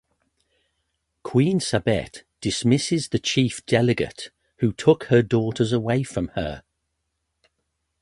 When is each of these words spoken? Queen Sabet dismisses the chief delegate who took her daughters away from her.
Queen 1.21 1.59
Sabet 1.59 2.23
dismisses 2.41 3.09
the 3.09 3.19
chief 3.19 3.63
delegate 3.67 4.31
who 4.57 4.73
took 4.73 5.03
her 5.03 5.21
daughters 5.21 5.71
away 5.71 6.01
from 6.01 6.29
her. 6.29 6.63